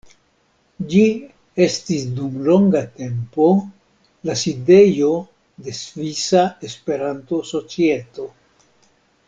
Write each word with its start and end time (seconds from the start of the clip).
Ĝi 0.91 1.01
estis 1.65 2.05
dum 2.19 2.39
longa 2.47 2.81
tempo 3.03 3.51
la 4.29 4.37
sidejo 4.45 5.13
de 5.67 5.77
Svisa 5.83 6.45
Esperanto-Societo. 6.71 8.27